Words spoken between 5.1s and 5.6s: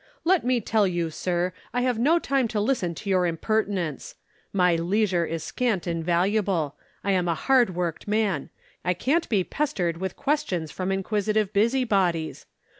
is